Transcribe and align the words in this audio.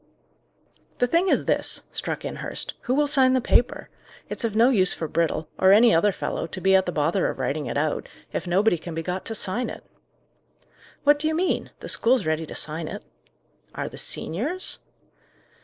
"The 0.97 1.05
thing 1.05 1.27
is 1.27 1.45
this," 1.45 1.83
struck 1.91 2.25
in 2.25 2.37
Hurst: 2.37 2.73
"who 2.85 2.95
will 2.95 3.05
sign 3.05 3.33
the 3.33 3.39
paper? 3.39 3.91
It's 4.29 4.43
of 4.43 4.55
no 4.55 4.71
use 4.71 4.93
for 4.93 5.07
Brittle, 5.07 5.47
or 5.59 5.71
any 5.71 5.93
other 5.93 6.11
fellow, 6.11 6.47
to 6.47 6.59
be 6.59 6.73
at 6.73 6.87
the 6.87 6.91
bother 6.91 7.29
of 7.29 7.37
writing 7.37 7.67
it 7.67 7.77
out, 7.77 8.09
if 8.33 8.47
nobody 8.47 8.79
can 8.79 8.95
be 8.95 9.03
got 9.03 9.25
to 9.25 9.35
sign 9.35 9.69
it." 9.69 9.83
"What 11.03 11.19
do 11.19 11.27
you 11.27 11.35
mean? 11.35 11.69
The 11.81 11.87
school's 11.87 12.25
ready 12.25 12.47
to 12.47 12.55
sign 12.55 12.87
it." 12.87 13.03
"Are 13.75 13.87
the 13.87 13.99
seniors?" 13.99 14.79